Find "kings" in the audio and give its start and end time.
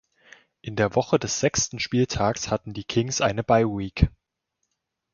2.85-3.21